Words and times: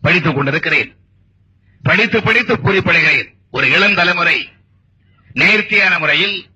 படித்துக் 0.00 0.34
கொண்டிருக்கிறேன். 0.34 0.90
படித்து 1.82 2.22
படித்து 2.22 2.54
குறிப்பிடுகிறேன் 2.56 3.28
ஒரு 3.50 3.70
இளம் 3.70 3.94
தலைமுறை 3.94 4.48
நேர்த்தியான 5.32 5.98
முறையில் 5.98 6.50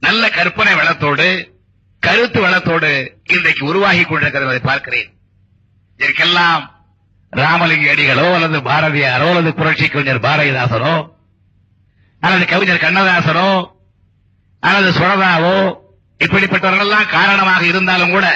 நல்ல 0.00 0.28
கற்பனை 0.28 0.72
வளத்தோடு 0.74 1.54
கருத்து 2.00 2.40
வளத்தோடு 2.40 2.90
இன்றைக்கு 3.24 3.66
உருவாகி 3.66 4.02
கொண்டிருக்கிறதை 4.02 4.58
பார்க்கிறேன். 4.62 5.10
இதற்கெல்லாம் 5.96 6.64
ராமலிங்க 7.30 7.86
அடிகளோ 7.94 8.26
அல்லது 8.34 8.58
பாரதியாரோ 8.60 9.28
அல்லது 9.28 9.54
புரட்சி 9.54 9.88
கவிஞர் 9.88 10.20
பாரதிதாசனோ 10.20 10.94
அல்லது 12.20 12.44
கவிஞர் 12.46 12.84
கண்ணதாசனோ 12.84 13.50
அல்லது 14.60 14.90
சுரதாவோ 14.98 15.56
இப்படிப்பட்டவர்கள் 16.18 16.86
எல்லாம் 16.86 17.08
காரணமாக 17.08 17.64
இருந்தாலும் 17.66 18.10
கூட 18.10 18.26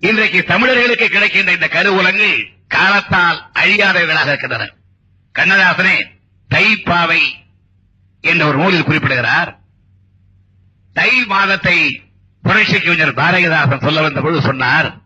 இன்றைக்கு 0.00 0.44
தமிழர்களுக்கு 0.44 1.08
கிடைக்கின்ற 1.08 1.52
இந்த 1.52 1.68
கருவுலங்கு 1.68 2.44
காலத்தால் 2.68 3.50
அழியாதவர்களாக 3.54 4.26
இருக்கின்றன. 4.26 4.72
கண்ணதாசனே 5.38 6.06
தைப்பாவை 6.50 7.20
என்ற 8.20 8.46
ஒரு 8.46 8.58
நூலில் 8.58 8.82
குறிப்பிடுகிறார். 8.82 9.58
தை 10.92 11.24
மாதத்தை 11.24 12.02
புரட்சி 12.42 12.80
கவிஞர் 12.80 13.14
பாரதிதாசன் 13.14 13.82
சொல்ல 13.82 14.00
வந்த 14.00 14.20
பொழுது 14.20 14.40
சொன்னார். 14.40 15.00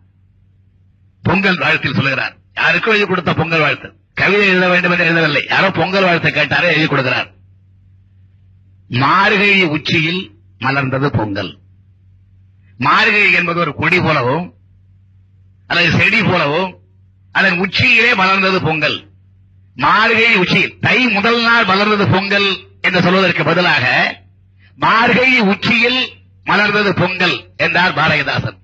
பொங்கல் 1.21 1.57
வாழ்த்தில் 1.57 1.93
சொல்லுகிறார். 1.93 2.35
யாருக்கும் 2.53 2.93
எழுதி 2.93 3.07
கொடுத்த 3.07 3.33
பொங்கல் 3.33 3.59
வாழ்த்து. 3.59 3.93
கவிதை 4.13 4.47
எழுத 4.47 4.69
வேண்டும் 4.69 4.91
என்று 4.91 5.11
எழுதவில்லை. 5.11 5.49
யாரோ 5.49 5.71
பொங்கல் 5.71 6.03
வாழ்த்து 6.03 6.29
கேட்டாரே 6.29 6.63
எழுதி 6.63 6.85
கொடுக்கிறார். 6.85 7.31
மார்கழி 8.87 9.63
உச்சியில் 9.63 10.31
மலர்ந்தது 10.59 11.05
பொங்கல். 11.05 11.59
மார்கழி 12.77 13.31
என்பது 13.31 13.59
ஒரு 13.59 13.75
கொடி 13.75 13.99
போலவும் 13.99 14.53
அல்லது 15.71 15.97
செடி 15.97 16.23
போலவும் 16.23 16.71
அதன் 17.31 17.59
உச்சியிலே 17.59 18.13
மலர்ந்தது 18.13 18.59
பொங்கல். 18.61 18.97
மார்கழி 19.75 20.35
உச்சியில் 20.35 20.79
தை 20.79 21.07
முதல் 21.07 21.41
நாள் 21.41 21.65
மலர்ந்தது 21.65 22.05
பொங்கல் 22.11 22.49
என்று 22.81 23.01
சொல்வதற்கு 23.01 23.43
பதிலாக 23.43 23.85
மார்கழி 24.77 25.39
உச்சியில் 25.39 26.01
மலர்ந்தது 26.45 26.91
பொங்கல் 26.91 27.35
என்றார் 27.57 27.93
பாரதிதாசன். 27.93 28.57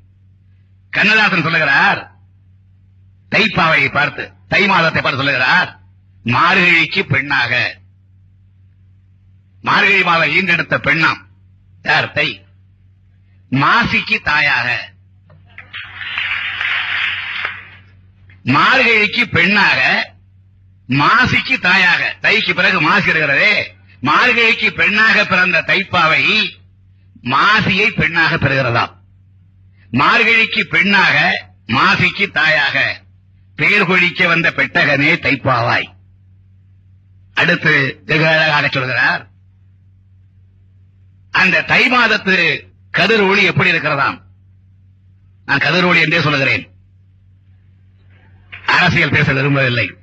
கண்ணதாசன் 0.90 1.42
சொல்லுகிறார் 1.42 2.00
தைப்பாவையை 3.32 3.92
பார்த்து 3.92 4.24
தை 4.48 4.68
மாதத்தை 4.68 5.02
பார்த்து 5.02 5.22
சொல்லுகிறார் 5.24 5.70
மார்கழிக்கு 6.26 7.02
பெண்ணாக. 7.04 7.54
மார்கழி 9.62 10.04
மாதம் 10.04 10.30
ஈண்டெடுத்த 10.30 10.76
பெண்ணாம் 10.78 11.22
யார்? 11.84 12.12
தை. 12.12 12.28
மாசிக்கு 13.52 14.18
தாயாக. 14.24 14.97
மார்கழிக்கு 18.48 19.24
பெண்ணாக 19.32 20.12
மாசிக்கு 20.88 21.60
தாயாக. 21.62 22.16
தைக்கு 22.22 22.54
பிறகு 22.54 22.82
மாசி 22.82 23.10
இருக்கிறதே. 23.10 23.76
மார்கழிக்கு 24.02 24.70
பெண்ணாக 24.70 25.26
பிறந்த 25.26 25.64
தைப்பாவை 25.68 26.44
மாசியை 27.24 27.90
பெண்ணாக 27.90 28.36
பெறுகிறதா 28.36 28.96
மார்கழிக்கு 29.92 30.64
பெண்ணாக 30.70 31.46
மாசிக்கு 31.68 32.32
தாயாக. 32.32 33.02
பேர் 33.56 33.86
கொழிக்க 33.86 34.28
வந்த 34.28 34.50
பெட்டகனே 34.50 35.14
தைப்பாவாய். 35.16 35.88
அடுத்து 37.34 38.04
வெகு 38.06 38.28
அழகாக 38.28 38.68
சொல்கிறார். 38.72 39.30
அந்த 41.32 41.62
தை 41.62 41.92
மாதத்து 41.92 42.60
கதிர் 42.92 43.22
ஒளி 43.22 43.44
எப்படி 43.44 43.72
இருக்கிறதாம்? 43.72 44.22
நான் 45.46 45.58
கதிர் 45.58 45.84
ஒளி 45.84 46.00
என்றே 46.00 46.22
சொல்லுகிறேன். 46.22 46.77
அரசியல் 48.78 49.10
பேச 49.10 49.34
விரும்பவில்லை. 49.34 49.94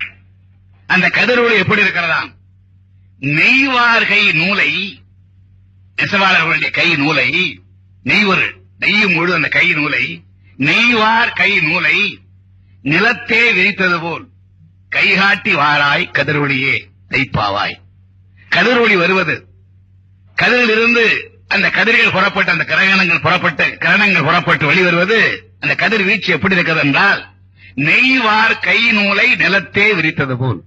அந்த 0.86 1.06
கதிரோடு 1.08 1.44
ஒளி 1.44 1.54
எப்படி 1.54 1.82
இருக்கிறதாம்? 1.82 2.30
நெய்வார்கை 3.20 4.32
நூலை 4.32 5.02
நெசவாளர்களுடைய 5.96 6.70
கை 6.70 6.96
நூலை 6.96 7.60
நெய்வர் 8.04 8.52
நெய்யும் 8.80 9.12
முழு 9.12 9.34
அந்த 9.34 9.48
கை 9.48 9.72
நூலை 9.72 10.22
நெய்வார் 10.58 11.34
கை 11.34 11.60
நூலை 11.60 12.18
நிலத்தே 12.82 13.52
விரித்தது 13.52 14.00
போல் 14.00 14.28
கைகாட்டி 14.88 15.54
வாராய் 15.54 16.10
கதிரொளியே 16.12 16.74
தைப்பாவாய். 17.10 17.76
கதிரொளி 18.50 18.96
வருவது 18.96 19.46
கதிரிலிருந்து 20.42 21.04
அந்த 21.48 21.70
கதிர்கள் 21.70 22.12
புறப்பட்டு 22.12 22.50
அந்த 22.50 22.64
கிரகணங்கள் 22.64 23.20
புறப்பட்டு 23.20 23.64
கிரணங்கள் 23.64 24.24
புறப்பட்டு 24.24 24.72
வெளிவருவது 24.72 25.20
அந்த 25.60 25.74
கதிர் 25.74 26.04
வீச்சு 26.04 26.32
எப்படி 26.32 26.54
இருக்கிறது 26.54 26.86
என்றால் 26.86 27.33
நெய்வார் 27.76 28.60
கை 28.66 28.78
நூலை 28.92 29.26
நிலத்தே 29.36 29.86
விரித்தது 29.94 30.34
போல். 30.42 30.60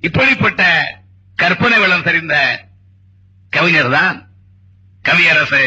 இப்படிப்பட்ட 0.00 0.62
கற்பனை 1.42 1.78
வளம் 1.78 2.06
தெரிந்த 2.08 2.34
கவிஞர் 3.56 3.90
தான் 3.90 4.16
கவியரசு 5.08 5.64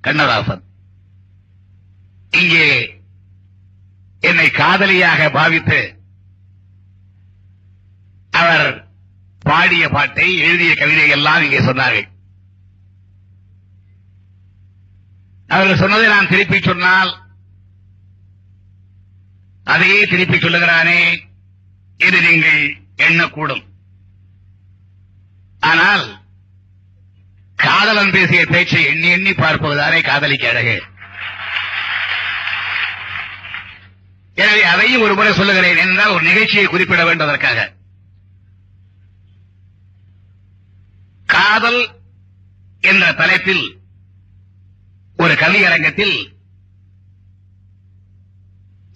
கண்ணதாசன். 0.00 0.62
இங்கே 2.40 2.66
என்னை 4.28 4.48
காதலியாக 4.50 5.30
பாவித்து 5.38 5.80
அவர் 8.42 8.68
பாடிய 9.42 9.84
பாட்டை 9.88 10.28
எழுதிய 10.46 10.72
கவிதை 10.74 11.08
எல்லாம் 11.16 11.42
இங்கே 11.42 11.60
சொன்னார்கள். 11.68 12.08
அவர்கள் 15.48 15.82
சொன்னதை 15.82 16.06
நான் 16.08 16.30
திருப்பி 16.32 16.58
சொன்னால் 16.60 17.10
அதையே 19.64 20.04
திருப்பி 20.04 20.38
சொல்லுகிறானே 20.38 21.00
இது 21.96 22.20
நீங்கள் 22.22 22.62
எண்ணக்கூடும். 22.96 23.64
ஆனால் 25.60 26.22
காதலன் 27.56 28.10
பேசிய 28.10 28.46
பேச்சை 28.46 28.84
எண்ணி 28.84 29.08
எண்ணி 29.08 29.30
பார்ப்பதுதானே 29.30 30.00
காதலிக்கு 30.02 30.48
அழகு. 30.48 30.76
எனவே 34.34 34.62
அதையும் 34.62 35.02
ஒரு 35.02 35.14
முறை 35.14 35.32
சொல்லுகிறேன் 35.32 35.76
என்றால் 35.76 36.10
ஒரு 36.10 36.24
நிகழ்ச்சியை 36.24 36.66
குறிப்பிட 36.66 37.04
வேண்டுவதற்காக. 37.04 37.78
காதல் 41.26 41.82
என்ற 42.80 43.12
தலைப்பில் 43.12 43.64
ஒரு 45.16 45.34
கவியரங்கத்தில் 45.34 46.16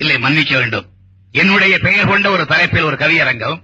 இல்லை 0.05 0.19
மன்னிக்க 0.19 0.59
வேண்டும். 0.59 0.91
என்னுடைய 1.33 1.79
பெயர் 1.79 2.07
கொண்ட 2.07 2.31
ஒரு 2.31 2.47
தலைப்பில் 2.47 2.83
ஒரு 2.83 2.97
கவியரங்கம். 2.97 3.63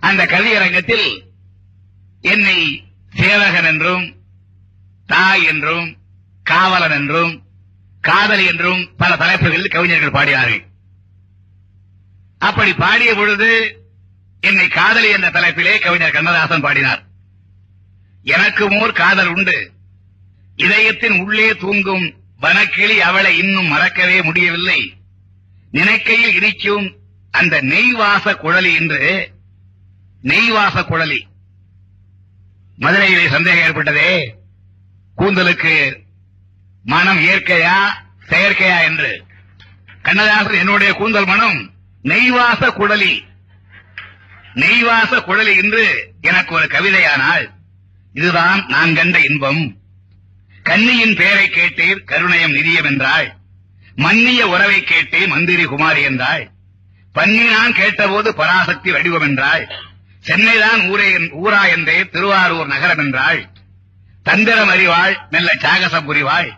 அந்த 0.00 0.26
கவியரங்கத்தில் 0.26 1.22
என்னை 2.20 2.84
சேவகன் 3.14 3.64
என்றும் 3.64 4.16
தாய் 5.06 5.44
என்றும் 5.44 5.96
காவலன் 6.42 6.90
என்றும் 6.90 7.42
காதலி 8.00 8.44
என்றும் 8.44 8.94
பல 8.96 9.16
தலைப்புகளில் 9.16 9.68
கவிஞர்கள் 9.68 10.10
பாடினார்கள். 10.10 10.64
அப்படி 12.38 12.72
பாடிய 12.72 13.14
பொழுது 13.14 13.80
என்னை 14.40 14.68
காதலி 14.68 15.08
என்ற 15.08 15.30
தலைப்பிலே 15.30 15.80
கவிஞர் 15.80 16.10
கண்ணதாசன் 16.10 16.60
பாடினார். 16.60 17.06
எனக்கும் 18.22 18.80
ஓர் 18.80 18.92
காதல் 18.92 19.28
உண்டு. 19.28 19.72
இதயத்தின் 20.56 21.20
உள்ளே 21.20 21.54
தூங்கும் 21.54 22.14
வனக்கிளி 22.40 22.98
அவளை 22.98 23.38
இன்னும் 23.38 23.66
மறக்கவே 23.66 24.22
முடியவில்லை. 24.22 24.95
நினைக்கையில் 25.76 26.34
இருக்கும் 26.34 26.86
அந்த 27.30 27.62
நெய்வாச 27.62 28.32
குழலி 28.32 28.74
என்று 28.74 29.30
நெய்வாச 30.22 30.80
குழலி. 30.82 31.18
மதுரையிலே 32.78 33.28
சந்தேகம் 33.28 33.64
ஏற்பட்டதே. 33.64 34.34
கூந்தலுக்கு 35.18 35.74
மனம் 36.84 37.18
இயற்கையா 37.18 37.78
செயற்கையா 38.26 38.82
என்று. 38.82 39.24
கண்ணதாசன் 40.02 40.52
என்னுடைய 40.52 40.92
கூந்தல் 40.92 41.26
மனம் 41.26 41.70
நெய்வாச 42.02 42.68
குழலி. 42.68 43.20
நெய்வாச 44.54 45.20
குழலி 45.20 45.56
என்று 45.56 46.12
எனக்கு 46.20 46.54
ஒரு 46.54 46.64
கவிதையானால் 46.64 47.50
இதுதான் 48.12 48.64
நான் 48.66 48.94
கண்ட 48.94 49.20
இன்பம். 49.20 49.76
கன்னியின் 50.62 51.16
பெயரை 51.16 51.46
கேட்டீர் 51.46 52.04
கருணயம் 52.06 52.54
நிதியம் 52.54 52.84
என்றாள் 52.84 53.34
மன்னிய 53.96 54.46
உறவை 54.46 54.78
கேட்டே 54.82 55.26
மந்திரி 55.26 55.64
குமாரி 55.64 56.02
என்றாய். 56.06 56.46
பன்னினான் 57.14 57.72
கேட்டபோது 57.72 58.34
பராசக்தி 58.34 58.90
வடிவம் 58.90 59.22
என்றாய். 59.22 59.66
சென்னைதான் 60.24 60.88
ஊரே 60.88 61.08
ஊரா 61.44 61.68
என்றே 61.68 62.08
திருவாரூர் 62.08 62.66
நகரம் 62.66 62.98
என்றாள் 62.98 63.40
தந்திரம் 64.22 64.68
அறிவாள் 64.68 65.14
மெல்ல 65.30 65.50
சாகசம் 65.58 66.06
புரிவாள் 66.08 66.48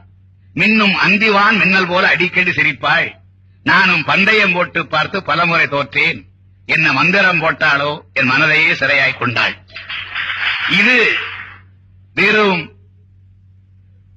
மின்னும் 0.55 0.94
அந்திவான் 1.06 1.56
மின்னல் 1.58 1.87
போல 1.87 2.08
அடிக்கடி 2.08 2.50
சிரிப்பாய். 2.50 3.11
நானும் 3.62 4.05
பந்தயம் 4.05 4.52
போட்டு 4.52 4.87
பார்த்து 4.87 5.23
பலமுறை 5.23 5.67
தோற்றேன். 5.67 6.20
என்ன 6.67 6.93
மந்திரம் 6.93 7.43
போட்டாலோ 7.43 7.90
என் 8.12 8.31
மனதையே 8.31 8.73
சிறையாய் 8.73 9.19
கொண்டாள். 9.19 9.55
இது 10.69 10.96
வெறும் 12.14 12.62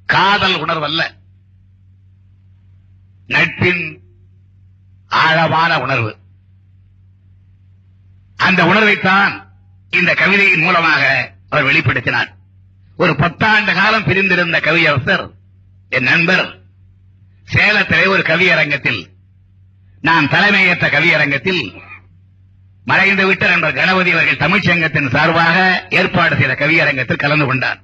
காதல் 0.06 0.58
உணர்வல்ல. 0.66 1.02
நட்பின் 3.32 3.84
ஆழமான 5.08 5.80
உணர்வு. 5.80 6.12
அந்த 8.36 8.64
உணர்வைத்தான் 8.64 9.32
இந்த 9.90 10.14
கவிதையின் 10.14 10.64
மூலமாக 10.64 11.32
அவர் 11.50 11.66
வெளிப்படுத்தினார். 11.66 12.30
ஒரு 12.98 13.14
பத்தாண்டு 13.14 13.74
காலம் 13.74 14.04
பிரிந்திருந்த 14.04 14.60
கவியரசர் 14.60 15.26
என் 15.90 16.04
நண்பர் 16.04 16.46
சேலத்திலே 17.54 18.08
ஒரு 18.08 18.22
கவியரங்கத்தில் 18.22 19.02
நான் 20.02 20.30
தலைமையேற்ற 20.30 20.86
கவியரங்கத்தில் 20.90 21.64
மறைந்து 22.86 23.28
விட்ட 23.28 23.50
நண்பர் 23.50 23.74
கணபதி 23.74 24.12
அவர்கள் 24.12 24.42
தமிழ்ச்சங்கத்தின் 24.44 25.10
சார்பாக 25.10 25.88
ஏற்பாடு 25.90 26.38
செய்த 26.38 26.54
கவியரங்கத்தில் 26.54 27.24
கலந்து 27.24 27.46
கொண்டார். 27.46 27.80